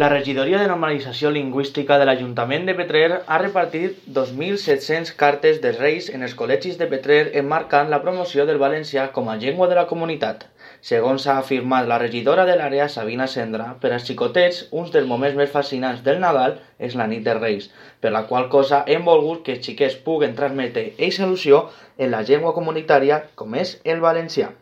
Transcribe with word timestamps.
La 0.00 0.10
regidoria 0.12 0.58
de 0.60 0.66
normalització 0.68 1.30
lingüística 1.32 1.96
de 1.96 2.04
l'Ajuntament 2.04 2.66
de 2.68 2.74
Petrer 2.76 3.06
ha 3.16 3.38
repartit 3.40 4.02
2.700 4.18 5.14
cartes 5.22 5.62
de 5.62 5.70
Reis 5.76 6.10
en 6.18 6.26
els 6.26 6.34
col·legis 6.36 6.76
de 6.76 6.88
Petrer 6.90 7.22
enmarcant 7.40 7.88
la 7.94 8.02
promoció 8.02 8.44
del 8.44 8.60
valencià 8.60 9.06
com 9.16 9.32
a 9.32 9.38
llengua 9.40 9.70
de 9.72 9.80
la 9.80 9.86
comunitat. 9.94 10.44
Segons 10.90 11.24
ha 11.24 11.38
afirmat 11.46 11.88
la 11.88 12.00
regidora 12.04 12.44
de 12.44 12.58
l'àrea, 12.60 12.90
Sabina 12.92 13.30
Sendra, 13.38 13.72
per 13.80 13.94
als 13.94 14.04
xicotets, 14.10 14.66
uns 14.82 14.92
dels 14.92 15.08
moments 15.08 15.40
més 15.40 15.56
fascinants 15.58 16.04
del 16.04 16.20
Nadal 16.20 16.60
és 16.76 17.00
la 17.00 17.08
nit 17.08 17.24
de 17.24 17.40
Reis, 17.40 17.72
per 18.04 18.12
la 18.12 18.26
qual 18.28 18.52
cosa 18.52 18.84
hem 18.84 19.08
volgut 19.08 19.46
que 19.48 19.56
els 19.56 19.64
xiquets 19.64 19.96
puguen 20.04 20.36
transmetre 20.36 20.90
eixa 20.98 21.24
il·lusió 21.24 21.70
en 21.96 22.12
la 22.12 22.20
llengua 22.20 22.52
comunitària 22.52 23.24
com 23.34 23.56
és 23.64 23.78
el 23.84 24.04
valencià. 24.04 24.52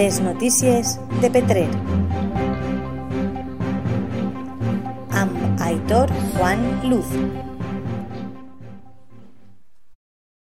Les 0.00 0.18
notícies 0.18 0.98
de 1.20 1.28
Petrer. 1.28 1.68
Amb 5.12 5.60
Aitor 5.60 6.08
Juan 6.38 6.64
Luz. 6.88 7.49